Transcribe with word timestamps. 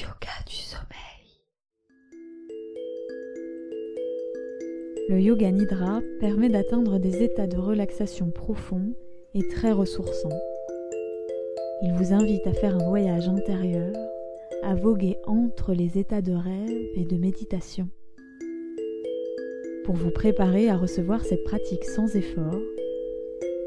yoga 0.00 0.28
du 0.46 0.54
sommeil. 0.54 1.40
Le 5.08 5.20
yoga 5.20 5.50
nidra 5.50 6.00
permet 6.20 6.50
d'atteindre 6.50 6.98
des 6.98 7.22
états 7.22 7.46
de 7.46 7.56
relaxation 7.56 8.30
profonds 8.30 8.92
et 9.34 9.48
très 9.48 9.72
ressourçants. 9.72 10.38
Il 11.82 11.92
vous 11.94 12.12
invite 12.12 12.46
à 12.46 12.52
faire 12.52 12.76
un 12.76 12.88
voyage 12.88 13.28
intérieur, 13.28 13.94
à 14.62 14.74
voguer 14.74 15.16
entre 15.26 15.72
les 15.72 15.98
états 15.98 16.22
de 16.22 16.32
rêve 16.32 16.88
et 16.96 17.04
de 17.04 17.16
méditation. 17.16 17.88
Pour 19.84 19.94
vous 19.94 20.10
préparer 20.10 20.68
à 20.68 20.76
recevoir 20.76 21.24
cette 21.24 21.44
pratique 21.44 21.84
sans 21.84 22.14
effort, 22.16 22.60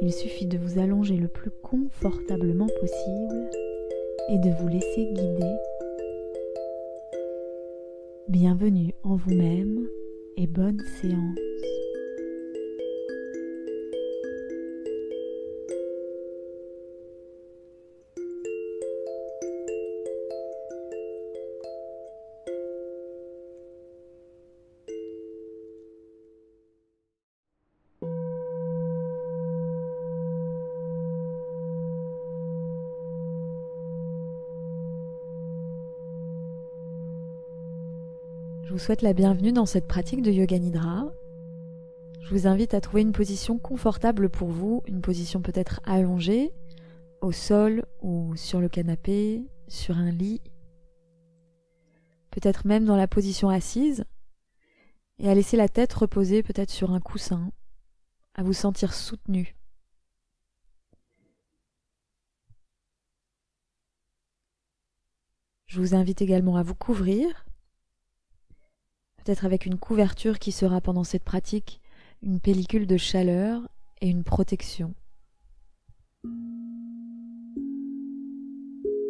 il 0.02 0.14
suffit 0.14 0.46
de 0.46 0.57
vous 0.57 0.80
allonger 0.80 1.16
le 1.16 1.27
plus 1.27 1.52
confortablement 1.64 2.68
possible 2.80 3.50
et 4.30 4.38
de 4.38 4.50
vous 4.59 4.68
laisser 4.68 5.05
guider. 5.14 5.55
Bienvenue 8.29 8.93
en 9.04 9.15
vous-même 9.15 9.88
et 10.37 10.46
bonne 10.46 10.79
séance. 11.01 11.39
Souhaite 38.80 39.02
la 39.02 39.11
bienvenue 39.11 39.52
dans 39.52 39.66
cette 39.66 39.89
pratique 39.89 40.22
de 40.22 40.31
Yoga 40.31 40.58
Nidra. 40.58 41.11
Je 42.22 42.30
vous 42.30 42.47
invite 42.47 42.73
à 42.73 42.80
trouver 42.80 43.02
une 43.02 43.11
position 43.11 43.59
confortable 43.59 44.30
pour 44.30 44.47
vous, 44.47 44.83
une 44.88 45.02
position 45.02 45.41
peut-être 45.41 45.81
allongée, 45.83 46.53
au 47.19 47.33
sol 47.33 47.85
ou 48.02 48.38
sur 48.38 48.61
le 48.61 48.69
canapé, 48.69 49.44
sur 49.67 49.97
un 49.97 50.11
lit, 50.11 50.41
peut-être 52.31 52.66
même 52.66 52.85
dans 52.85 52.95
la 52.95 53.07
position 53.07 53.50
assise, 53.50 54.05
et 55.17 55.30
à 55.30 55.35
laisser 55.35 55.57
la 55.57 55.67
tête 55.67 55.91
reposer 55.91 56.41
peut-être 56.41 56.72
sur 56.72 56.91
un 56.91 57.02
coussin, 57.02 57.52
à 58.33 58.44
vous 58.44 58.53
sentir 58.53 58.94
soutenu. 58.94 59.57
Je 65.66 65.81
vous 65.81 65.95
invite 65.95 66.22
également 66.22 66.55
à 66.55 66.63
vous 66.63 66.75
couvrir 66.75 67.45
avec 69.44 69.66
une 69.66 69.77
couverture 69.77 70.39
qui 70.39 70.52
sera 70.52 70.81
pendant 70.81 71.03
cette 71.03 71.23
pratique 71.23 71.81
une 72.23 72.39
pellicule 72.39 72.88
de 72.88 72.97
chaleur 72.97 73.61
et 74.02 74.09
une 74.09 74.23
protection. 74.23 74.94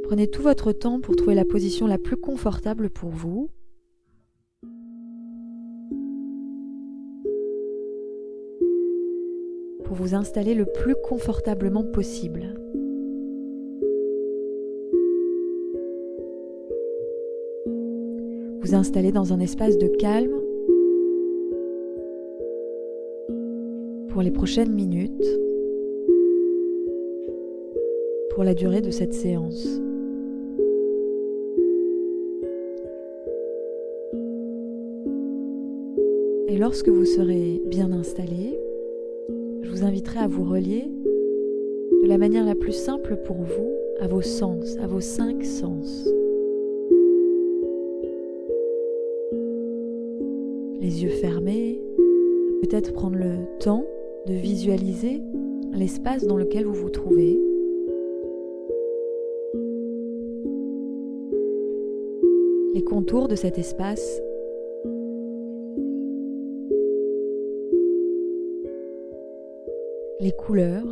Prenez 0.04 0.30
tout 0.30 0.42
votre 0.42 0.72
temps 0.72 1.00
pour 1.00 1.16
trouver 1.16 1.36
la 1.36 1.46
position 1.46 1.88
la 1.88 1.98
plus 1.98 2.18
confortable 2.18 2.90
pour 2.90 3.10
vous. 3.10 3.50
Pour 9.86 9.96
vous 9.96 10.16
installer 10.16 10.54
le 10.54 10.66
plus 10.66 10.96
confortablement 11.08 11.84
possible. 11.84 12.69
Vous 18.62 18.76
installer 18.76 19.12
dans 19.12 19.34
un 19.34 19.40
espace 19.40 19.78
de 19.78 19.88
calme 19.88 20.42
pour 24.10 24.22
les 24.22 24.32
prochaines 24.32 24.74
minutes, 24.74 25.26
pour 28.32 28.44
la 28.44 28.54
durée 28.54 28.82
de 28.82 28.92
cette 28.92 29.14
séance. 29.14 29.82
Et 36.48 36.58
lorsque 36.58 36.90
vous 36.90 37.06
serez 37.06 37.62
bien 37.66 37.92
installé, 37.92 38.60
je 39.62 39.70
vous 39.70 39.84
inviterai 39.84 40.20
à 40.20 40.28
vous 40.28 40.44
relier 40.44 40.90
de 42.04 42.08
la 42.08 42.18
manière 42.18 42.46
la 42.46 42.56
plus 42.56 42.74
simple 42.74 43.18
pour 43.24 43.38
vous 43.38 43.72
à 44.00 44.08
vos 44.08 44.22
sens, 44.22 44.78
à 44.82 44.88
vos 44.88 45.02
cinq 45.02 45.46
sens. 45.46 46.10
Les 50.90 51.04
yeux 51.04 51.10
fermés, 51.10 51.80
peut-être 52.64 52.94
prendre 52.94 53.16
le 53.16 53.46
temps 53.60 53.86
de 54.26 54.34
visualiser 54.34 55.22
l'espace 55.72 56.26
dans 56.26 56.36
lequel 56.36 56.66
vous 56.66 56.74
vous 56.74 56.90
trouvez. 56.90 57.40
Les 62.74 62.84
contours 62.84 63.28
de 63.28 63.36
cet 63.36 63.60
espace. 63.60 64.20
Les 70.20 70.32
couleurs. 70.32 70.88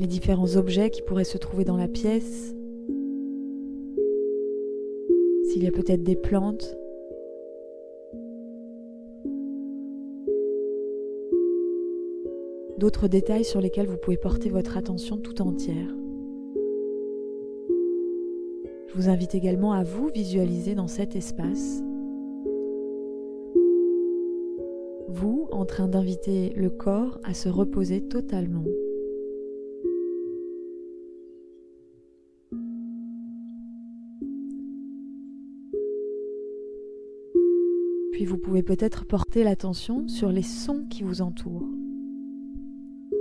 Les 0.00 0.08
différents 0.08 0.56
objets 0.56 0.90
qui 0.90 1.02
pourraient 1.02 1.22
se 1.22 1.38
trouver 1.38 1.64
dans 1.64 1.76
la 1.76 1.86
pièce. 1.86 2.56
S'il 5.50 5.64
y 5.64 5.66
a 5.66 5.72
peut-être 5.72 6.04
des 6.04 6.14
plantes. 6.14 6.76
D'autres 12.78 13.08
détails 13.08 13.44
sur 13.44 13.60
lesquels 13.60 13.88
vous 13.88 13.96
pouvez 13.96 14.16
porter 14.16 14.48
votre 14.48 14.76
attention 14.76 15.16
tout 15.18 15.42
entière. 15.42 15.88
Je 18.86 18.94
vous 18.94 19.08
invite 19.08 19.34
également 19.34 19.72
à 19.72 19.82
vous 19.82 20.08
visualiser 20.08 20.76
dans 20.76 20.88
cet 20.88 21.16
espace. 21.16 21.82
Vous 25.08 25.48
en 25.50 25.64
train 25.64 25.88
d'inviter 25.88 26.52
le 26.54 26.70
corps 26.70 27.18
à 27.24 27.34
se 27.34 27.48
reposer 27.48 28.02
totalement. 28.02 28.64
Puis 38.20 38.26
vous 38.26 38.36
pouvez 38.36 38.62
peut-être 38.62 39.06
porter 39.06 39.44
l'attention 39.44 40.06
sur 40.06 40.30
les 40.30 40.42
sons 40.42 40.84
qui 40.90 41.02
vous 41.02 41.22
entourent. 41.22 41.66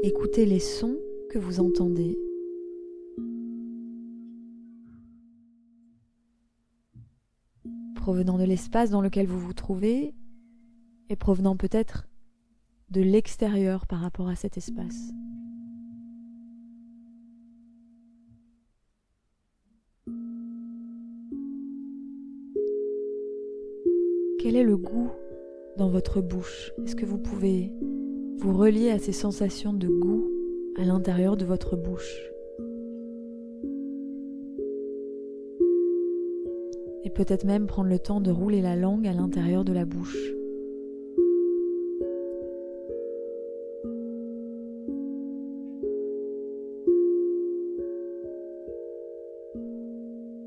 Écoutez 0.03 0.45
les 0.45 0.59
sons 0.59 0.97
que 1.31 1.39
vous 1.39 1.61
entendez. 1.61 2.19
Provenant 7.95 8.37
de 8.37 8.43
l'espace 8.43 8.89
dans 8.89 8.99
lequel 8.99 9.25
vous 9.25 9.39
vous 9.39 9.53
trouvez 9.53 10.13
et 11.07 11.15
provenant 11.15 11.55
peut-être 11.55 12.09
de 12.89 12.99
l'extérieur 12.99 13.87
par 13.87 14.01
rapport 14.01 14.27
à 14.27 14.35
cet 14.35 14.57
espace. 14.57 15.13
Quel 24.49 24.57
est 24.57 24.63
le 24.63 24.77
goût 24.77 25.11
dans 25.77 25.89
votre 25.89 26.21
bouche? 26.21 26.73
Est-ce 26.83 26.95
que 26.95 27.05
vous 27.05 27.19
pouvez 27.19 27.71
vous 28.39 28.57
relier 28.57 28.89
à 28.89 28.97
ces 28.97 29.11
sensations 29.11 29.73
de 29.73 29.87
goût 29.87 30.27
à 30.75 30.85
l'intérieur 30.85 31.37
de 31.37 31.45
votre 31.45 31.75
bouche? 31.75 32.19
Et 37.03 37.11
peut-être 37.11 37.45
même 37.45 37.67
prendre 37.67 37.89
le 37.89 37.99
temps 37.99 38.21
de 38.21 38.31
rouler 38.31 38.63
la 38.63 38.75
langue 38.75 39.07
à 39.07 39.13
l'intérieur 39.13 39.63
de 39.63 39.71
la 39.71 39.85
bouche. 39.85 40.17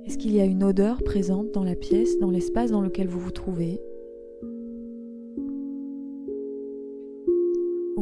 Est-ce 0.07 0.19
qu'il 0.19 0.35
y 0.35 0.41
a 0.41 0.45
une 0.45 0.65
odeur 0.65 1.05
présente 1.05 1.53
dans 1.53 1.63
la 1.63 1.77
pièce, 1.77 2.19
dans 2.19 2.33
l'espace 2.33 2.73
dans 2.73 2.81
lequel 2.81 3.07
vous 3.07 3.21
vous 3.21 3.31
trouvez? 3.31 3.81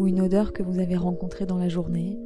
Ou 0.01 0.07
une 0.07 0.23
odeur 0.23 0.55
que 0.55 0.63
vous 0.63 0.79
avez 0.79 0.97
rencontrée 0.97 1.45
dans 1.45 1.59
la 1.59 1.69
journée 1.69 2.19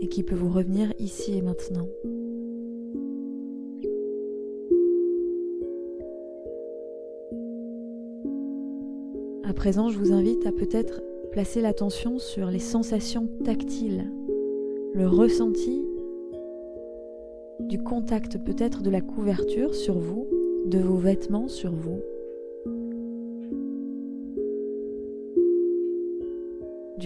et 0.00 0.06
qui 0.06 0.22
peut 0.22 0.36
vous 0.36 0.50
revenir 0.50 0.92
ici 1.00 1.36
et 1.36 1.42
maintenant 1.42 1.88
À 9.42 9.52
présent, 9.52 9.88
je 9.88 9.98
vous 9.98 10.12
invite 10.12 10.46
à 10.46 10.52
peut-être 10.52 11.02
placer 11.32 11.60
l'attention 11.60 12.20
sur 12.20 12.46
les 12.46 12.60
sensations 12.60 13.28
tactiles 13.44 14.08
le 14.94 15.08
ressenti 15.08 15.84
du 17.58 17.82
contact 17.82 18.38
peut-être 18.38 18.80
de 18.80 18.90
la 18.90 19.00
couverture 19.00 19.74
sur 19.74 19.98
vous, 19.98 20.28
de 20.66 20.78
vos 20.78 20.98
vêtements 20.98 21.48
sur 21.48 21.72
vous. 21.72 22.00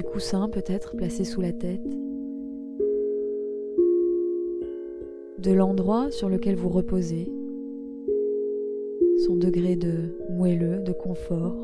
Coussin 0.09 0.49
peut-être 0.49 0.97
placé 0.97 1.25
sous 1.25 1.41
la 1.41 1.53
tête. 1.53 1.87
De 5.39 5.53
l'endroit 5.53 6.11
sur 6.11 6.29
lequel 6.29 6.57
vous 6.57 6.69
reposez. 6.69 7.31
Son 9.27 9.37
degré 9.37 9.77
de 9.77 10.17
moelleux, 10.31 10.81
de 10.81 10.93
confort. 10.93 11.57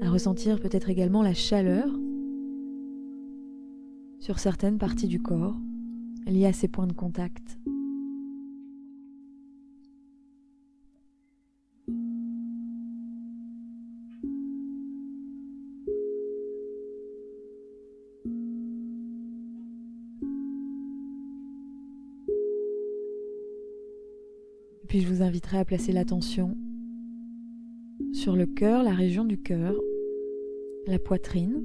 À 0.00 0.10
ressentir 0.10 0.60
peut-être 0.60 0.88
également 0.88 1.22
la 1.22 1.34
chaleur 1.34 1.88
sur 4.18 4.38
certaines 4.38 4.78
parties 4.78 5.08
du 5.08 5.20
corps 5.20 5.56
liées 6.26 6.46
à 6.46 6.52
ces 6.52 6.68
points 6.68 6.86
de 6.86 6.92
contact. 6.92 7.59
À 25.52 25.64
placer 25.64 25.90
l'attention 25.90 26.56
sur 28.12 28.36
le 28.36 28.46
cœur, 28.46 28.84
la 28.84 28.94
région 28.94 29.24
du 29.24 29.36
cœur, 29.36 29.74
la 30.86 31.00
poitrine, 31.00 31.60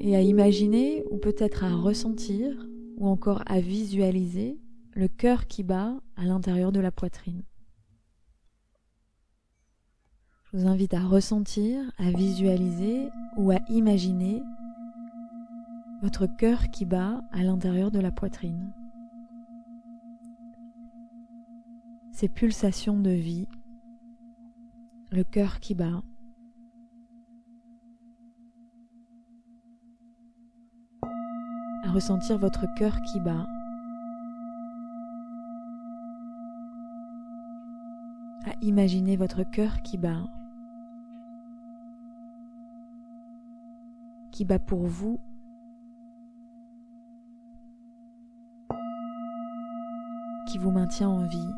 et 0.00 0.14
à 0.14 0.22
imaginer 0.22 1.04
ou 1.10 1.16
peut-être 1.16 1.64
à 1.64 1.74
ressentir 1.74 2.68
ou 2.98 3.08
encore 3.08 3.42
à 3.46 3.58
visualiser 3.58 4.58
le 4.92 5.08
cœur 5.08 5.48
qui 5.48 5.64
bat 5.64 6.00
à 6.16 6.24
l'intérieur 6.24 6.70
de 6.70 6.80
la 6.80 6.92
poitrine. 6.92 7.42
Je 10.44 10.58
vous 10.58 10.66
invite 10.68 10.94
à 10.94 11.00
ressentir, 11.00 11.80
à 11.98 12.10
visualiser 12.12 13.08
ou 13.36 13.50
à 13.50 13.58
imaginer 13.68 14.40
votre 16.00 16.26
cœur 16.38 16.70
qui 16.70 16.84
bat 16.84 17.22
à 17.32 17.42
l'intérieur 17.42 17.90
de 17.90 17.98
la 17.98 18.12
poitrine. 18.12 18.72
Ces 22.20 22.28
pulsations 22.28 22.98
de 22.98 23.10
vie, 23.10 23.46
le 25.12 25.22
cœur 25.22 25.60
qui 25.60 25.76
bat, 25.76 26.02
à 31.84 31.92
ressentir 31.92 32.36
votre 32.36 32.66
cœur 32.74 33.00
qui 33.02 33.20
bat. 33.20 33.46
À 38.46 38.54
imaginer 38.62 39.16
votre 39.16 39.48
cœur 39.48 39.80
qui 39.82 39.96
bat. 39.96 40.24
Qui 44.32 44.44
bat 44.44 44.58
pour 44.58 44.88
vous. 44.88 45.20
Qui 50.48 50.58
vous 50.58 50.72
maintient 50.72 51.10
en 51.10 51.24
vie. 51.24 51.52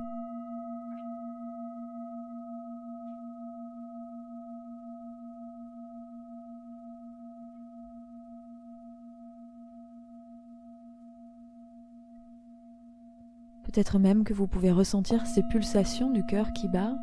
Peut-être 13.72 14.00
même 14.00 14.24
que 14.24 14.34
vous 14.34 14.48
pouvez 14.48 14.72
ressentir 14.72 15.28
ces 15.28 15.44
pulsations 15.44 16.10
du 16.10 16.24
cœur 16.24 16.52
qui 16.52 16.66
bat 16.66 16.98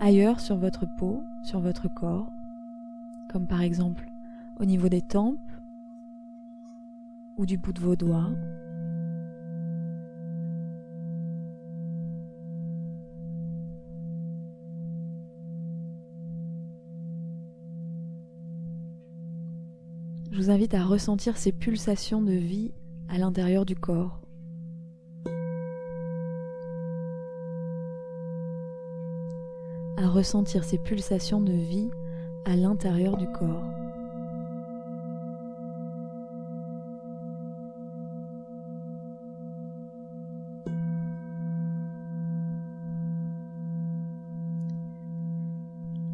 ailleurs 0.00 0.40
sur 0.40 0.56
votre 0.56 0.84
peau, 0.84 1.22
sur 1.44 1.60
votre 1.60 1.86
corps, 1.86 2.28
comme 3.30 3.46
par 3.46 3.62
exemple 3.62 4.10
au 4.58 4.64
niveau 4.64 4.88
des 4.88 5.00
tempes 5.00 5.38
ou 7.36 7.46
du 7.46 7.56
bout 7.56 7.72
de 7.72 7.78
vos 7.78 7.94
doigts. 7.94 8.32
Je 20.32 20.36
vous 20.36 20.50
invite 20.50 20.74
à 20.74 20.84
ressentir 20.84 21.36
ces 21.36 21.52
pulsations 21.52 22.22
de 22.22 22.32
vie 22.32 22.72
à 23.08 23.18
l'intérieur 23.18 23.64
du 23.64 23.76
corps. 23.76 24.25
À 29.96 30.08
ressentir 30.08 30.64
ces 30.64 30.78
pulsations 30.78 31.40
de 31.40 31.52
vie 31.52 31.90
à 32.44 32.56
l'intérieur 32.56 33.16
du 33.16 33.26
corps. 33.26 33.64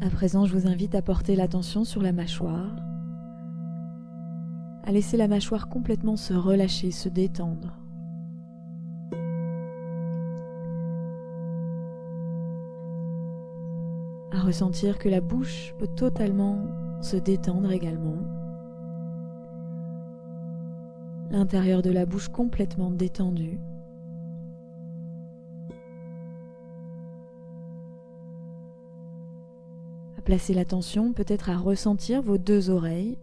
À 0.01 0.09
présent, 0.09 0.45
je 0.45 0.57
vous 0.57 0.67
invite 0.67 0.95
à 0.95 1.01
porter 1.01 1.35
l'attention 1.35 1.83
sur 1.83 2.01
la 2.01 2.11
mâchoire, 2.11 2.75
à 4.83 4.91
laisser 4.91 5.17
la 5.17 5.27
mâchoire 5.27 5.69
complètement 5.69 6.17
se 6.17 6.33
relâcher, 6.33 6.91
se 6.91 7.09
détendre. 7.09 7.83
à 14.33 14.39
ressentir 14.53 14.99
que 14.99 15.09
la 15.09 15.19
bouche 15.19 15.73
peut 15.79 15.87
totalement 15.87 16.67
se 17.01 17.17
détendre 17.17 17.71
également. 17.71 18.19
L'intérieur 21.31 21.81
de 21.81 21.89
la 21.89 22.05
bouche 22.05 22.27
complètement 22.27 22.91
détendu. 22.91 23.57
À 30.19 30.21
placer 30.21 30.53
l'attention 30.53 31.13
peut-être 31.13 31.49
à 31.49 31.57
ressentir 31.57 32.21
vos 32.21 32.37
deux 32.37 32.69
oreilles. 32.69 33.17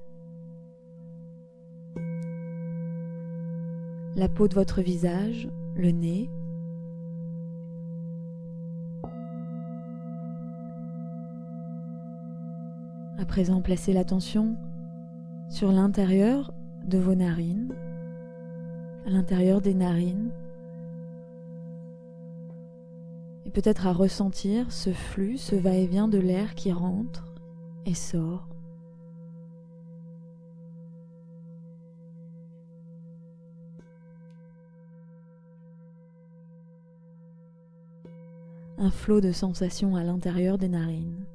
La 4.16 4.28
peau 4.28 4.48
de 4.48 4.54
votre 4.54 4.80
visage, 4.80 5.48
le 5.76 5.92
nez, 5.92 6.28
À 13.20 13.26
présent, 13.26 13.60
placez 13.60 13.92
l'attention 13.92 14.56
sur 15.50 15.72
l'intérieur 15.72 16.54
de 16.86 16.96
vos 16.96 17.14
narines, 17.14 17.70
à 19.06 19.10
l'intérieur 19.10 19.60
des 19.60 19.74
narines, 19.74 20.30
et 23.44 23.50
peut-être 23.50 23.86
à 23.86 23.92
ressentir 23.92 24.72
ce 24.72 24.94
flux, 24.94 25.36
ce 25.36 25.54
va-et-vient 25.54 26.08
de 26.08 26.16
l'air 26.16 26.54
qui 26.54 26.72
rentre 26.72 27.26
et 27.84 27.92
sort. 27.92 28.48
Un 38.78 38.90
flot 38.90 39.20
de 39.20 39.30
sensations 39.30 39.94
à 39.94 40.04
l'intérieur 40.04 40.56
des 40.56 40.70
narines. 40.70 41.26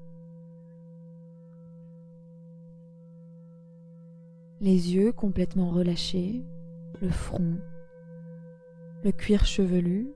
Les 4.65 4.95
yeux 4.95 5.11
complètement 5.11 5.69
relâchés, 5.69 6.43
le 6.99 7.09
front, 7.09 7.59
le 9.03 9.11
cuir 9.11 9.45
chevelu, 9.45 10.11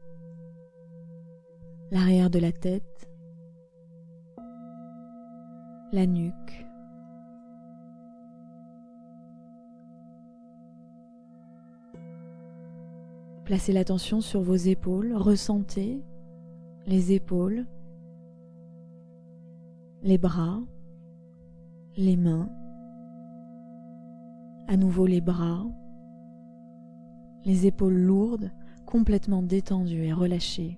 l'arrière 1.92 2.32
de 2.32 2.40
la 2.40 2.52
tête, 2.52 3.12
la 5.92 6.08
nuque. 6.08 6.66
Placez 13.46 13.72
l'attention 13.72 14.20
sur 14.20 14.42
vos 14.42 14.56
épaules, 14.56 15.14
ressentez 15.14 16.02
les 16.88 17.12
épaules, 17.12 17.68
les 20.02 20.18
bras, 20.18 20.60
les 21.98 22.18
mains, 22.18 22.50
à 24.70 24.78
nouveau 24.78 25.08
les 25.08 25.20
bras, 25.20 25.66
les 27.44 27.66
épaules 27.66 27.98
lourdes, 27.98 28.52
complètement 28.86 29.42
détendues 29.42 30.06
et 30.06 30.14
relâchées. 30.14 30.78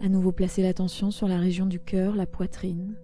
À 0.00 0.08
nouveau, 0.08 0.32
placez 0.32 0.62
l'attention 0.62 1.12
sur 1.12 1.28
la 1.28 1.38
région 1.38 1.66
du 1.66 1.78
cœur, 1.78 2.16
la 2.16 2.26
poitrine. 2.26 2.96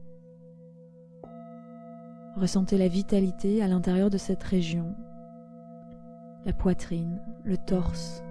Ressentez 2.35 2.77
la 2.77 2.89
vitalité 2.89 3.63
à 3.63 3.69
l'intérieur 3.69 4.11
de 4.11 4.19
cette 4.19 4.43
région, 4.43 4.93
la 6.45 6.53
poitrine, 6.53 7.23
le 7.45 7.57
torse. 7.57 8.25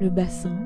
Le 0.00 0.08
bassin. 0.08 0.56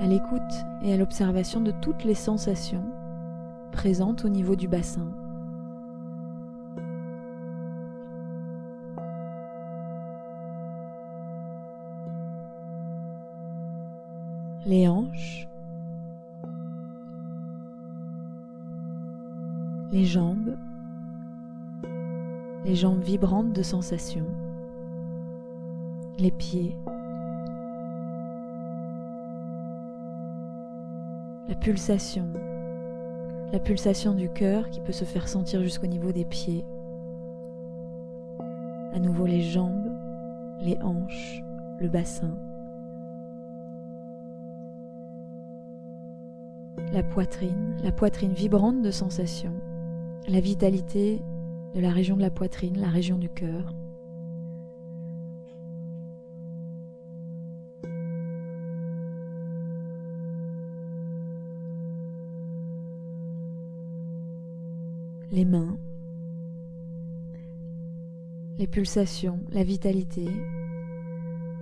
À 0.00 0.06
l'écoute 0.06 0.40
et 0.82 0.92
à 0.92 0.96
l'observation 0.96 1.60
de 1.60 1.70
toutes 1.70 2.04
les 2.04 2.14
sensations 2.14 2.84
présentes 3.70 4.24
au 4.24 4.28
niveau 4.28 4.56
du 4.56 4.66
bassin. 4.66 5.06
les 14.64 14.86
hanches, 14.86 15.48
les 19.90 20.04
jambes, 20.04 20.56
les 22.64 22.74
jambes 22.74 23.02
vibrantes 23.02 23.52
de 23.52 23.62
sensations, 23.62 24.26
les 26.18 26.30
pieds, 26.30 26.76
la 31.48 31.54
pulsation, 31.54 32.28
la 33.52 33.58
pulsation 33.58 34.14
du 34.14 34.28
cœur 34.28 34.70
qui 34.70 34.80
peut 34.80 34.92
se 34.92 35.04
faire 35.04 35.28
sentir 35.28 35.62
jusqu'au 35.62 35.86
niveau 35.86 36.12
des 36.12 36.24
pieds, 36.24 36.64
à 38.92 38.98
nouveau 38.98 39.26
les 39.26 39.42
jambes, 39.42 39.90
les 40.60 40.78
hanches, 40.82 41.42
le 41.78 41.88
bassin. 41.88 42.36
la 46.92 47.02
poitrine, 47.02 47.76
la 47.82 47.90
poitrine 47.90 48.32
vibrante 48.32 48.82
de 48.82 48.90
sensations, 48.90 49.54
la 50.28 50.40
vitalité 50.40 51.22
de 51.74 51.80
la 51.80 51.90
région 51.90 52.16
de 52.16 52.20
la 52.20 52.30
poitrine, 52.30 52.78
la 52.78 52.88
région 52.88 53.16
du 53.16 53.30
cœur. 53.30 53.72
Les 65.32 65.44
mains, 65.44 65.76
les 68.58 68.68
pulsations, 68.68 69.40
la 69.50 69.64
vitalité 69.64 70.28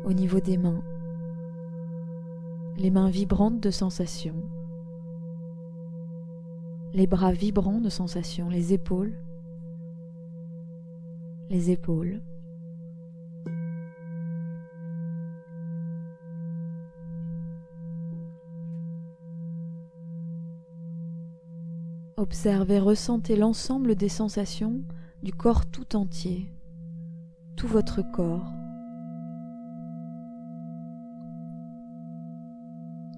au 0.05 0.13
niveau 0.13 0.41
des 0.41 0.59
mains, 0.59 0.83
les 2.77 2.91
mains 2.91 3.09
vibrantes 3.09 3.61
de 3.61 3.71
sensations 3.71 4.43
les 6.93 7.07
bras 7.07 7.33
vibrants 7.33 7.81
de 7.81 7.89
sensations, 7.89 8.49
les 8.49 8.73
épaules, 8.73 9.13
les 11.49 11.71
épaules. 11.71 12.21
Observez, 22.21 22.79
ressentez 22.79 23.35
l'ensemble 23.35 23.95
des 23.95 24.11
sensations 24.11 24.83
du 25.23 25.33
corps 25.33 25.65
tout 25.65 25.97
entier, 25.97 26.53
tout 27.57 27.67
votre 27.67 28.03
corps, 28.03 28.53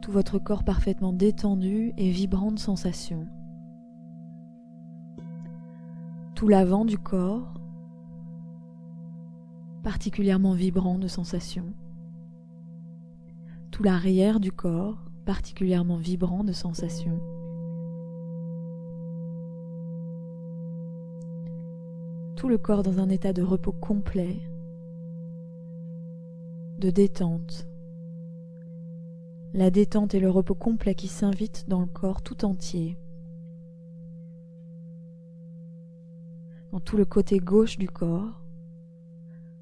tout 0.03 0.13
votre 0.13 0.39
corps 0.39 0.63
parfaitement 0.63 1.13
détendu 1.13 1.93
et 1.97 2.11
vibrant 2.11 2.53
de 2.53 2.61
sensations. 2.61 3.27
tout 6.37 6.49
l'avant 6.49 6.85
du 6.85 6.99
corps, 6.99 7.55
particulièrement 9.83 10.55
vibrant 10.55 10.99
de 10.99 11.09
sensations, 11.09 11.73
tout 13.73 13.83
l'arrière 13.83 14.39
du 14.39 14.53
corps, 14.53 14.99
particulièrement 15.25 15.99
vibrant 15.99 16.43
de 16.43 16.53
sensations. 16.53 17.21
Le 22.49 22.59
corps 22.59 22.83
dans 22.83 22.99
un 22.99 23.09
état 23.09 23.33
de 23.33 23.41
repos 23.41 23.73
complet, 23.73 24.37
de 26.79 26.91
détente. 26.91 27.67
La 29.55 29.71
détente 29.71 30.15
et 30.15 30.21
le 30.21 30.29
repos 30.29 30.55
complet 30.55 30.95
qui 30.95 31.09
s'invitent 31.09 31.65
dans 31.69 31.81
le 31.81 31.87
corps 31.87 32.21
tout 32.21 32.45
entier. 32.45 32.99
dans 36.73 36.81
tout 36.81 36.97
le 36.97 37.05
côté 37.05 37.39
gauche 37.39 37.79
du 37.79 37.89
corps, 37.89 38.41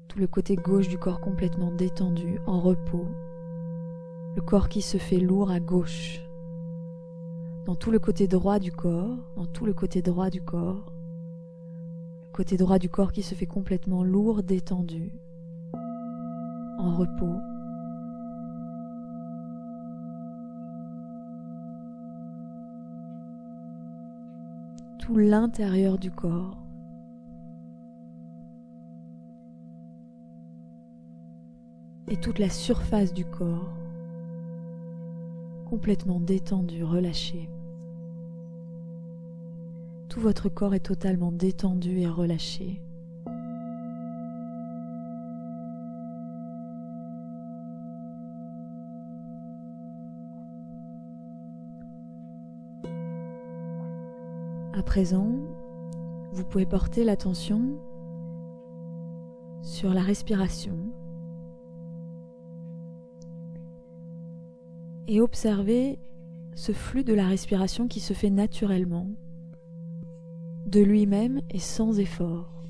tout 0.07 0.17
le 0.17 0.27
côté 0.27 0.55
gauche 0.55 0.87
du 0.87 0.97
corps 0.97 1.19
complètement 1.19 1.71
détendu, 1.71 2.39
en 2.45 2.59
repos, 2.61 3.07
le 4.35 4.41
corps 4.41 4.69
qui 4.69 4.81
se 4.81 4.97
fait 4.97 5.19
lourd 5.19 5.51
à 5.51 5.59
gauche, 5.59 6.21
dans 7.65 7.75
tout 7.75 7.91
le 7.91 7.99
côté 7.99 8.27
droit 8.27 8.59
du 8.59 8.71
corps, 8.71 9.17
dans 9.35 9.45
tout 9.45 9.65
le 9.65 9.73
côté 9.73 10.01
droit 10.01 10.29
du 10.29 10.41
corps, 10.41 10.93
côté 12.33 12.57
droit 12.57 12.79
du 12.79 12.89
corps 12.89 13.11
qui 13.11 13.23
se 13.23 13.35
fait 13.35 13.45
complètement 13.45 14.03
lourd, 14.03 14.43
détendu, 14.43 15.11
en 16.77 16.95
repos. 16.95 17.39
Tout 24.99 25.17
l'intérieur 25.17 25.97
du 25.97 26.11
corps, 26.11 26.57
et 32.07 32.17
toute 32.17 32.39
la 32.39 32.49
surface 32.49 33.13
du 33.13 33.23
corps 33.23 33.73
complètement 35.71 36.19
détendu, 36.19 36.83
relâché. 36.83 37.47
Tout 40.11 40.19
votre 40.19 40.49
corps 40.49 40.75
est 40.75 40.81
totalement 40.81 41.31
détendu 41.31 41.99
et 41.99 42.05
relâché. 42.05 42.81
À 54.73 54.83
présent, 54.83 55.31
vous 56.33 56.43
pouvez 56.43 56.65
porter 56.65 57.05
l'attention 57.05 57.79
sur 59.61 59.93
la 59.93 60.01
respiration 60.01 60.77
et 65.07 65.21
observez 65.21 65.99
ce 66.53 66.73
flux 66.73 67.05
de 67.05 67.13
la 67.13 67.27
respiration 67.27 67.87
qui 67.87 68.01
se 68.01 68.11
fait 68.11 68.29
naturellement, 68.29 69.07
de 70.71 70.79
lui-même 70.81 71.41
et 71.49 71.59
sans 71.59 71.99
effort. 71.99 72.63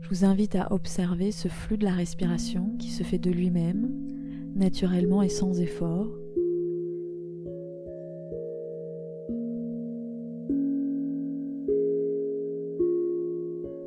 Je 0.00 0.08
vous 0.08 0.24
invite 0.24 0.56
à 0.56 0.72
observer 0.72 1.30
ce 1.30 1.48
flux 1.48 1.78
de 1.78 1.84
la 1.84 1.92
respiration 1.92 2.74
qui 2.78 2.88
se 2.90 3.02
fait 3.02 3.18
de 3.18 3.30
lui-même, 3.30 3.90
naturellement 4.56 5.22
et 5.22 5.28
sans 5.28 5.60
effort. 5.60 6.08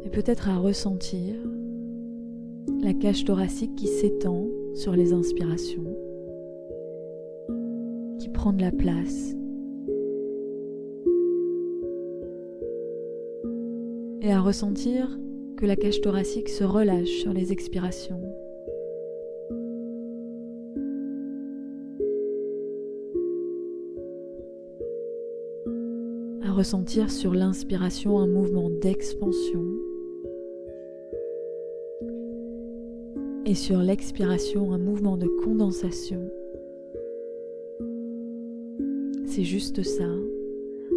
Et 0.06 0.10
peut-être 0.10 0.50
à 0.50 0.58
ressentir 0.58 1.36
la 2.82 2.94
cage 2.94 3.26
thoracique 3.26 3.76
qui 3.76 3.88
s'étend 3.88 4.48
sur 4.74 4.96
les 4.96 5.14
inspirations 5.14 5.94
prendre 8.44 8.60
la 8.60 8.72
place. 8.72 9.34
Et 14.26 14.32
à 14.32 14.40
ressentir 14.40 15.20
que 15.58 15.66
la 15.66 15.76
cage 15.76 16.00
thoracique 16.00 16.48
se 16.48 16.64
relâche 16.64 17.10
sur 17.10 17.34
les 17.34 17.52
expirations. 17.52 18.22
À 26.42 26.54
ressentir 26.54 27.12
sur 27.12 27.34
l'inspiration 27.34 28.18
un 28.18 28.28
mouvement 28.28 28.70
d'expansion 28.70 29.66
et 33.46 33.56
sur 33.56 33.80
l'expiration 33.80 34.72
un 34.72 34.78
mouvement 34.78 35.18
de 35.18 35.28
condensation. 35.28 36.32
C'est 39.26 39.44
juste 39.44 39.84
ça. 39.84 40.08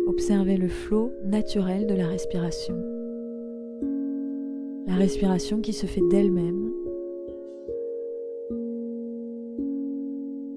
observez 0.06 0.56
le 0.56 0.68
flot 0.68 1.10
naturel 1.24 1.88
de 1.88 1.94
la 1.94 2.06
respiration. 2.06 2.95
La 4.86 4.94
respiration 4.94 5.60
qui 5.60 5.72
se 5.72 5.86
fait 5.86 6.02
d'elle-même. 6.10 6.72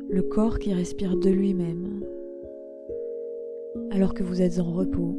Le 0.08 0.22
corps 0.22 0.60
qui 0.60 0.74
respire 0.74 1.18
de 1.18 1.30
lui-même 1.30 2.04
alors 3.92 4.14
que 4.14 4.24
vous 4.24 4.42
êtes 4.42 4.60
en 4.60 4.72
repos, 4.72 5.18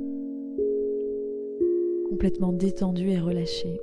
complètement 2.08 2.52
détendu 2.52 3.10
et 3.10 3.18
relâché. 3.18 3.80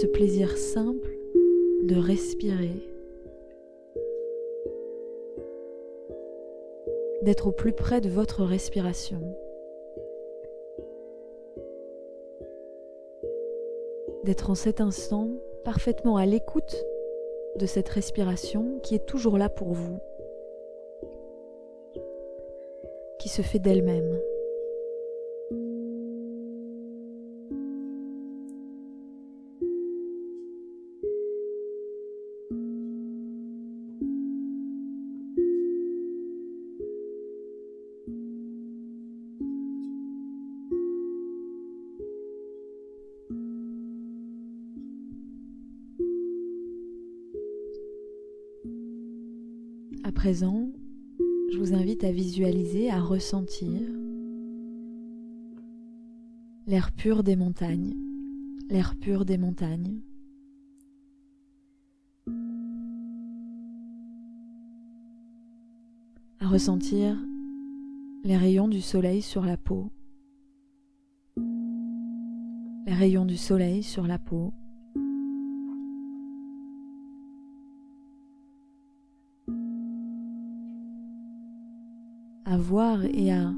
Ce 0.00 0.06
plaisir 0.06 0.56
simple 0.56 1.10
de 1.82 1.96
respirer, 1.96 2.70
d'être 7.22 7.48
au 7.48 7.50
plus 7.50 7.72
près 7.72 8.00
de 8.00 8.08
votre 8.08 8.44
respiration, 8.44 9.20
d'être 14.22 14.50
en 14.50 14.54
cet 14.54 14.80
instant 14.80 15.30
parfaitement 15.64 16.16
à 16.16 16.26
l'écoute 16.26 16.76
de 17.56 17.66
cette 17.66 17.88
respiration 17.88 18.78
qui 18.84 18.94
est 18.94 19.04
toujours 19.04 19.36
là 19.36 19.48
pour 19.48 19.72
vous, 19.72 19.98
qui 23.18 23.28
se 23.28 23.42
fait 23.42 23.58
d'elle-même. 23.58 24.16
Je 50.40 51.58
vous 51.58 51.74
invite 51.74 52.04
à 52.04 52.12
visualiser, 52.12 52.90
à 52.90 53.00
ressentir 53.00 53.80
l'air 56.66 56.92
pur 56.92 57.24
des 57.24 57.34
montagnes, 57.34 57.94
l'air 58.68 58.94
pur 58.94 59.24
des 59.24 59.36
montagnes. 59.38 60.00
À 66.40 66.46
ressentir 66.46 67.16
les 68.22 68.36
rayons 68.36 68.68
du 68.68 68.80
soleil 68.80 69.22
sur 69.22 69.44
la 69.44 69.56
peau, 69.56 69.90
les 72.86 72.94
rayons 72.94 73.24
du 73.24 73.36
soleil 73.36 73.82
sur 73.82 74.06
la 74.06 74.18
peau. 74.18 74.52
Voir 82.58 83.04
et 83.04 83.32
à 83.32 83.52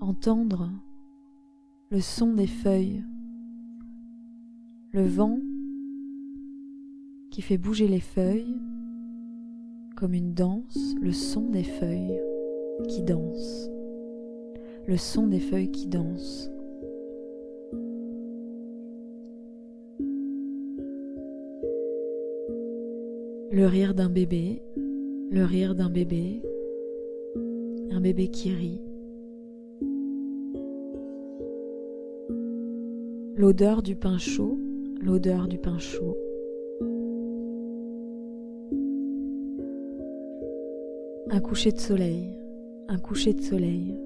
entendre 0.00 0.70
le 1.90 2.00
son 2.00 2.32
des 2.32 2.46
feuilles, 2.46 3.04
le 4.92 5.06
vent 5.06 5.38
qui 7.30 7.42
fait 7.42 7.58
bouger 7.58 7.86
les 7.86 8.00
feuilles 8.00 8.56
comme 9.96 10.14
une 10.14 10.32
danse, 10.32 10.94
le 11.00 11.12
son 11.12 11.50
des 11.50 11.62
feuilles 11.62 12.20
qui 12.88 13.02
dansent, 13.02 13.70
le 14.86 14.96
son 14.96 15.26
des 15.26 15.40
feuilles 15.40 15.70
qui 15.70 15.86
dansent. 15.86 16.50
Le 23.52 23.66
rire 23.66 23.94
d'un 23.94 24.08
bébé, 24.08 24.62
le 25.30 25.44
rire 25.44 25.74
d'un 25.74 25.90
bébé 25.90 26.40
un 27.90 28.00
bébé 28.00 28.28
qui 28.28 28.50
rit. 28.50 28.80
L'odeur 33.34 33.82
du 33.82 33.96
pain 33.96 34.18
chaud, 34.18 34.58
l'odeur 35.00 35.48
du 35.48 35.58
pain 35.58 35.78
chaud. 35.78 36.16
Un 41.30 41.40
coucher 41.40 41.72
de 41.72 41.78
soleil, 41.78 42.38
un 42.88 42.98
coucher 42.98 43.34
de 43.34 43.40
soleil. 43.40 43.96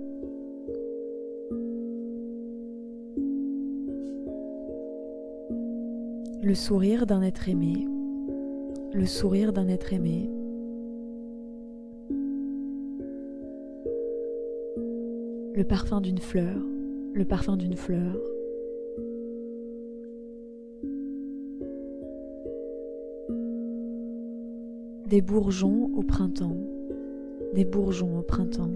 Le 6.42 6.55
sourire 6.55 7.07
d'un 7.07 7.23
être 7.23 7.49
aimé, 7.49 7.87
le 8.92 9.07
sourire 9.07 9.53
d'un 9.53 9.68
être 9.68 9.92
aimé. 9.92 10.31
Le 15.54 15.62
parfum 15.62 16.00
d'une 16.00 16.18
fleur, 16.18 16.56
le 17.12 17.24
parfum 17.24 17.56
d'une 17.56 17.76
fleur. 17.76 18.16
Des 25.06 25.22
bourgeons 25.22 25.92
au 25.94 26.02
printemps, 26.02 26.56
des 27.54 27.64
bourgeons 27.64 28.18
au 28.18 28.22
printemps. 28.22 28.72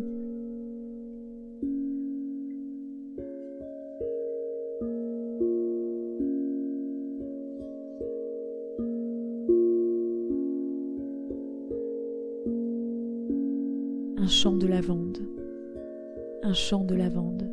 Champ 16.68 16.84
de 16.84 16.94
lavande. 16.94 17.50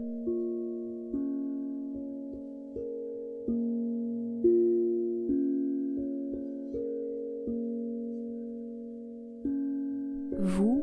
Vous 10.38 10.82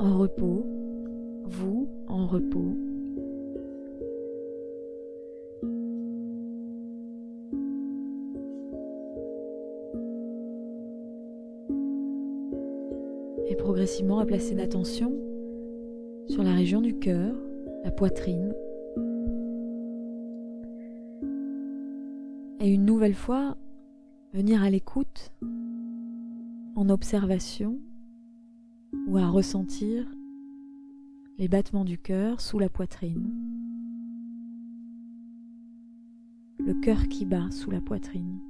en 0.00 0.18
repos, 0.18 0.66
vous 1.44 1.88
en 2.08 2.26
repos. 2.26 2.76
Et 13.48 13.56
progressivement 13.56 14.18
à 14.18 14.26
placer 14.26 14.54
l'attention 14.54 15.14
sur 16.28 16.42
la 16.42 16.54
région 16.54 16.80
du 16.80 16.98
cœur, 16.98 17.34
la 17.84 17.90
poitrine. 17.90 18.54
Et 22.60 22.72
une 22.72 22.84
nouvelle 22.84 23.14
fois, 23.14 23.56
venir 24.32 24.62
à 24.62 24.70
l'écoute, 24.70 25.32
en 26.76 26.88
observation, 26.88 27.78
ou 29.06 29.18
à 29.18 29.28
ressentir 29.28 30.06
les 31.38 31.48
battements 31.48 31.84
du 31.84 31.98
cœur 31.98 32.40
sous 32.40 32.58
la 32.58 32.68
poitrine. 32.68 33.30
Le 36.58 36.74
cœur 36.74 37.08
qui 37.08 37.26
bat 37.26 37.50
sous 37.50 37.70
la 37.70 37.80
poitrine. 37.80 38.40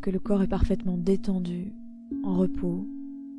Que 0.00 0.10
le 0.10 0.18
corps 0.18 0.42
est 0.42 0.48
parfaitement 0.48 0.96
détendu, 0.96 1.74
en 2.24 2.34
repos, 2.34 2.86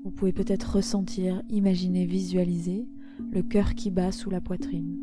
vous 0.04 0.12
pouvez 0.12 0.32
peut-être 0.32 0.76
ressentir, 0.76 1.41
imaginer, 1.50 2.06
visualiser 2.06 2.88
le 3.32 3.41
cœur 3.41 3.74
qui 3.74 3.89
bat 3.89 4.12
sous 4.12 4.30
la 4.30 4.41
poitrine. 4.41 5.00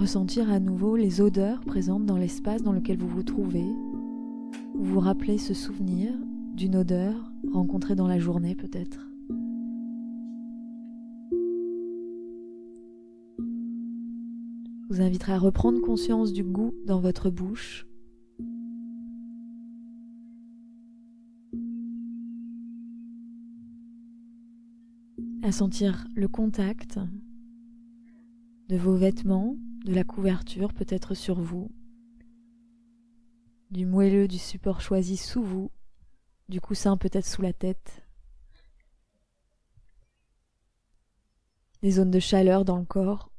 ressentir 0.00 0.50
à 0.50 0.58
nouveau 0.58 0.96
les 0.96 1.20
odeurs 1.20 1.60
présentes 1.60 2.06
dans 2.06 2.16
l'espace 2.16 2.62
dans 2.62 2.72
lequel 2.72 2.96
vous 2.96 3.06
vous 3.06 3.22
trouvez, 3.22 3.66
ou 4.74 4.82
vous 4.82 4.98
rappelez 4.98 5.36
ce 5.36 5.52
souvenir 5.52 6.14
d'une 6.54 6.76
odeur 6.76 7.30
rencontrée 7.52 7.94
dans 7.94 8.08
la 8.08 8.18
journée 8.18 8.54
peut-être. 8.54 9.10
vous 14.90 15.00
inviterai 15.00 15.32
à 15.32 15.38
reprendre 15.38 15.80
conscience 15.80 16.32
du 16.32 16.42
goût 16.42 16.74
dans 16.84 16.98
votre 16.98 17.30
bouche. 17.30 17.86
À 25.42 25.52
sentir 25.52 26.08
le 26.16 26.26
contact 26.26 26.98
de 28.68 28.76
vos 28.76 28.96
vêtements, 28.96 29.56
de 29.84 29.94
la 29.94 30.02
couverture 30.02 30.74
peut-être 30.74 31.14
sur 31.14 31.40
vous, 31.40 31.70
du 33.70 33.86
moelleux 33.86 34.26
du 34.26 34.38
support 34.38 34.80
choisi 34.80 35.16
sous 35.16 35.42
vous, 35.42 35.70
du 36.50 36.60
coussin 36.60 36.96
peut-être 36.96 37.26
sous 37.26 37.42
la 37.42 37.52
tête, 37.52 38.02
des 41.80 41.92
zones 41.92 42.10
de 42.10 42.18
chaleur 42.18 42.64
dans 42.64 42.76
le 42.76 42.84
corps 42.84 43.30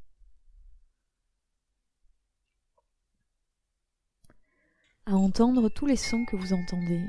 à 5.06 5.14
entendre 5.14 5.68
tous 5.68 5.86
les 5.86 5.98
sons 5.98 6.24
que 6.26 6.38
vous 6.38 6.54
entendez 6.54 7.06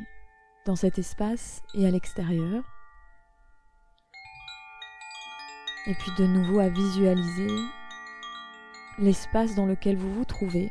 dans 0.67 0.75
cet 0.75 0.99
espace 0.99 1.63
et 1.75 1.87
à 1.87 1.91
l'extérieur. 1.91 2.65
Et 5.87 5.95
puis 5.95 6.11
de 6.19 6.27
nouveau 6.27 6.59
à 6.59 6.69
visualiser 6.69 7.57
l'espace 8.99 9.55
dans 9.55 9.67
lequel 9.67 9.97
vous 9.97 10.13
vous 10.13 10.25
trouvez. 10.25 10.71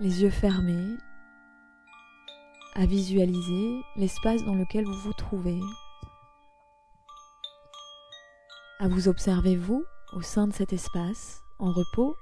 Les 0.00 0.22
yeux 0.22 0.30
fermés, 0.30 0.96
à 2.78 2.86
visualiser 2.86 3.82
l'espace 3.96 4.44
dans 4.44 4.54
lequel 4.54 4.84
vous 4.84 4.98
vous 5.00 5.12
trouvez. 5.12 5.58
À 8.78 8.86
vous 8.86 9.08
observer 9.08 9.56
vous 9.56 9.84
au 10.12 10.22
sein 10.22 10.46
de 10.46 10.52
cet 10.52 10.72
espace, 10.72 11.42
en 11.58 11.72
repos 11.72 12.14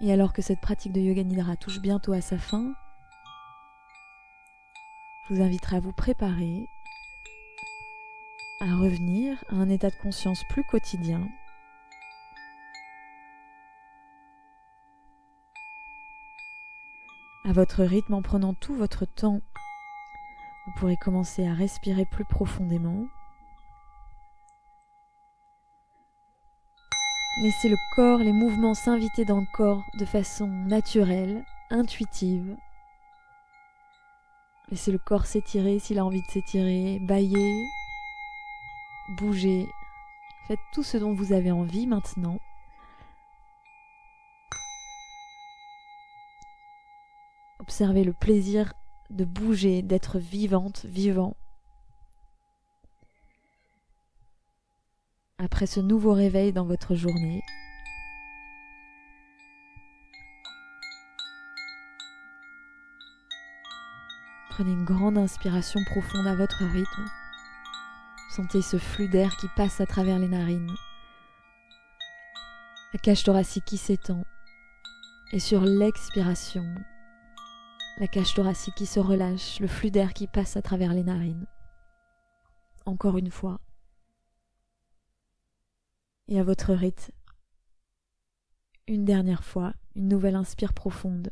Et 0.00 0.12
alors 0.12 0.32
que 0.32 0.42
cette 0.42 0.60
pratique 0.60 0.92
de 0.92 1.00
Yoga 1.00 1.22
Nidra 1.22 1.56
touche 1.56 1.78
bientôt 1.78 2.12
à 2.12 2.20
sa 2.20 2.36
fin, 2.36 2.72
je 5.28 5.34
vous 5.34 5.42
inviterai 5.42 5.76
à 5.76 5.80
vous 5.80 5.92
préparer 5.92 6.66
à 8.60 8.74
revenir 8.74 9.36
à 9.50 9.54
un 9.54 9.68
état 9.68 9.90
de 9.90 9.96
conscience 10.02 10.42
plus 10.50 10.64
quotidien. 10.64 11.28
À 17.48 17.52
votre 17.52 17.82
rythme 17.82 18.12
en 18.12 18.20
prenant 18.20 18.52
tout 18.52 18.74
votre 18.74 19.06
temps, 19.06 19.40
vous 20.66 20.72
pourrez 20.76 20.98
commencer 20.98 21.46
à 21.46 21.54
respirer 21.54 22.04
plus 22.04 22.26
profondément. 22.26 23.06
Laissez 27.40 27.70
le 27.70 27.78
corps, 27.96 28.18
les 28.18 28.34
mouvements 28.34 28.74
s'inviter 28.74 29.24
dans 29.24 29.40
le 29.40 29.46
corps 29.54 29.82
de 29.98 30.04
façon 30.04 30.46
naturelle, 30.46 31.42
intuitive. 31.70 32.54
Laissez 34.68 34.92
le 34.92 34.98
corps 34.98 35.24
s'étirer 35.24 35.78
s'il 35.78 35.98
a 35.98 36.04
envie 36.04 36.20
de 36.20 36.30
s'étirer, 36.30 36.98
bailler, 37.00 37.64
bouger. 39.16 39.66
Faites 40.48 40.60
tout 40.74 40.82
ce 40.82 40.98
dont 40.98 41.14
vous 41.14 41.32
avez 41.32 41.50
envie 41.50 41.86
maintenant. 41.86 42.40
Observez 47.68 48.02
le 48.02 48.12
plaisir 48.12 48.72
de 49.10 49.24
bouger, 49.24 49.82
d'être 49.82 50.18
vivante, 50.18 50.84
vivant. 50.86 51.36
après 55.38 55.66
ce 55.66 55.80
nouveau 55.80 56.12
réveil 56.12 56.52
dans 56.52 56.64
votre 56.64 56.94
journée. 56.94 57.42
Prenez 64.50 64.72
une 64.72 64.84
grande 64.84 65.16
inspiration 65.16 65.80
profonde 65.84 66.26
à 66.26 66.34
votre 66.34 66.64
rythme. 66.64 67.04
Sentez 68.30 68.62
ce 68.62 68.78
flux 68.78 69.08
d'air 69.08 69.36
qui 69.36 69.46
passe 69.56 69.80
à 69.80 69.86
travers 69.86 70.18
les 70.18 70.28
narines. 70.28 70.74
La 72.92 72.98
cage 72.98 73.22
thoracique 73.22 73.64
qui 73.64 73.78
s'étend. 73.78 74.24
Et 75.32 75.38
sur 75.38 75.60
l'expiration, 75.60 76.64
la 77.98 78.06
cage 78.06 78.32
thoracique 78.32 78.76
qui 78.76 78.86
se 78.86 79.00
relâche, 79.00 79.58
le 79.58 79.66
flux 79.66 79.90
d'air 79.90 80.14
qui 80.14 80.28
passe 80.28 80.56
à 80.56 80.62
travers 80.62 80.94
les 80.94 81.02
narines. 81.02 81.46
Encore 82.86 83.18
une 83.18 83.30
fois 83.30 83.60
et 86.28 86.38
à 86.38 86.44
votre 86.44 86.74
rythme. 86.74 87.12
Une 88.86 89.04
dernière 89.04 89.42
fois, 89.42 89.74
une 89.94 90.08
nouvelle 90.08 90.36
inspire 90.36 90.72
profonde. 90.72 91.30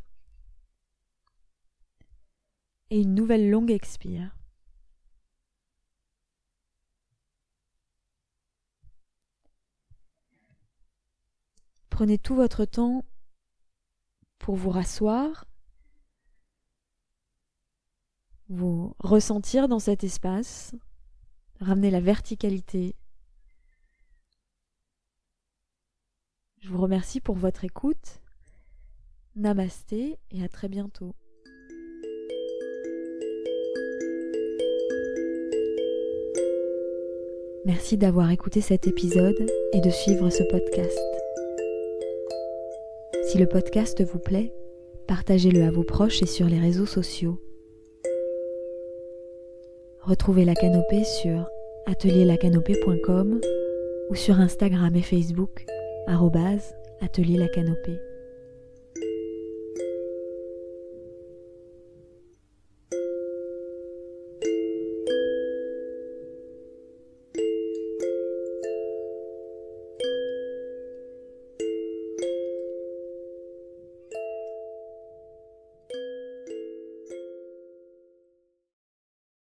Et 2.89 3.01
une 3.01 3.15
nouvelle 3.15 3.49
longue 3.49 3.71
expire. 3.71 4.35
Prenez 11.89 12.17
tout 12.17 12.35
votre 12.35 12.65
temps 12.65 13.05
pour 14.37 14.55
vous 14.55 14.69
rasseoir, 14.69 15.45
vous 18.49 18.95
ressentir 18.99 19.67
dans 19.67 19.79
cet 19.79 20.03
espace, 20.03 20.73
ramener 21.59 21.91
la 21.91 22.01
verticalité 22.01 22.95
Je 26.67 26.73
vous 26.73 26.81
remercie 26.81 27.21
pour 27.21 27.35
votre 27.35 27.63
écoute. 27.63 28.19
Namasté 29.37 30.17
et 30.31 30.43
à 30.43 30.49
très 30.49 30.67
bientôt. 30.67 31.15
Merci 37.65 37.97
d'avoir 37.97 38.31
écouté 38.31 38.59
cet 38.59 38.85
épisode 38.85 39.49
et 39.71 39.79
de 39.79 39.89
suivre 39.89 40.29
ce 40.29 40.43
podcast. 40.43 40.99
Si 43.29 43.37
le 43.37 43.47
podcast 43.47 44.03
vous 44.03 44.19
plaît, 44.19 44.53
partagez-le 45.07 45.63
à 45.63 45.71
vos 45.71 45.83
proches 45.83 46.21
et 46.21 46.27
sur 46.27 46.47
les 46.47 46.59
réseaux 46.59 46.85
sociaux. 46.85 47.41
Retrouvez 50.07 50.45
la 50.45 50.55
canopée 50.55 51.03
sur 51.03 51.49
atelierlacanopée.com 51.85 53.41
ou 54.09 54.15
sur 54.15 54.39
Instagram 54.39 54.95
et 54.95 55.01
Facebook 55.01 55.65
atelier 57.01 57.35
la 57.35 57.49
canopée. 57.49 57.99